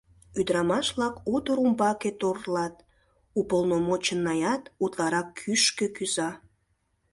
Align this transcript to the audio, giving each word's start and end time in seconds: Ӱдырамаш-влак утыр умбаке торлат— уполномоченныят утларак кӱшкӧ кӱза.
Ӱдырамаш-влак 0.39 1.15
утыр 1.35 1.57
умбаке 1.65 2.11
торлат— 2.19 2.75
уполномоченныят 3.39 4.63
утларак 4.83 5.27
кӱшкӧ 5.39 5.85
кӱза. 5.95 6.29